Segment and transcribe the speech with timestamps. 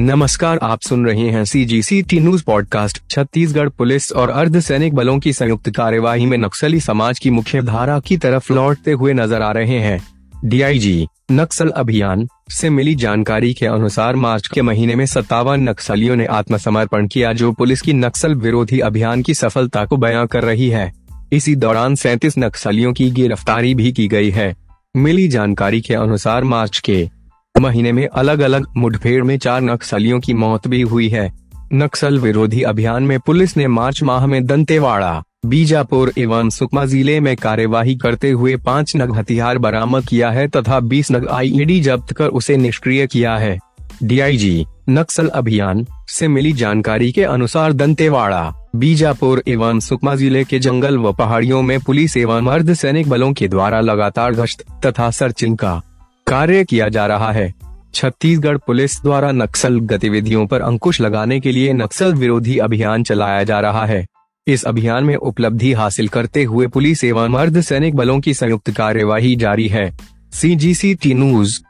[0.00, 4.94] नमस्कार, आप सुन रहे हैं C G C T news podcast Chhattisgarh police और अर्धसैनिक
[4.94, 9.42] बलों की संयुक्त कार्यवाही में नक्सली समाज की मुख्य धारा की तरफ़ लौटते हुए नज़र
[9.42, 10.00] आ रहे हैं।
[10.44, 16.26] डीआईजी नक्सल अभियान से मिली जानकारी के अनुसार मार्च के महीने में सत्तावन नक्सलियों ने
[16.26, 20.92] आत्मसमर्पण किया जो पुलिस की नक्सल विरोधी अभियान की सफलता को बयां कर रही है।
[21.32, 24.54] इसी दौरान सैतीस नक्सलियों की गिरफ्तारी भी की गई है।
[24.96, 27.08] मिली जानकारी के अनुसार मार्च के
[27.58, 31.30] महीने में अलग अलग मुठभेड़ में चार नक्सलियों की मौत भी हुई है।
[31.72, 37.34] नक्सल विरोधी अभियान में पुलिस ने मार्च माह में दंतेवाड़ा, बीजापुर एवं सुकमा ज़िले में
[37.36, 42.28] कार्यवाही करते हुए पाँच नग हथियार बरामद किया है तथा बीस नग आईईडी जब्त कर
[42.30, 43.58] उसे निष्क्रिय किया है।
[44.02, 50.98] डीआईजी, नक्सल अभियान से मिली जानकारी के अनुसार दंतेवाड़ा, बीजापुर एवं सुकमा ज़िले के जंगल
[50.98, 55.80] व पहाड़ियों में पुलिस एवं अर्ध सैनिक बलों के द्वारा लगातार गश्त तथा सर्चिंग का
[56.28, 57.54] कार्य किया जा रहा है।
[57.94, 63.60] छत्तीसगढ़ पुलिस द्वारा नक्सल गतिविधियों पर अंकुश लगाने के लिए नक्सल विरोधी अभियान चलाया जा
[63.60, 64.06] रहा है।
[64.46, 69.36] इस अभियान में उपलब्धि हासिल करते हुए पुलिस एवं अर्ध सैनिक बलों की संयुक्त कार्यवाही
[69.36, 69.96] जारी है।
[70.32, 71.60] सी जी सी टी न्यूज़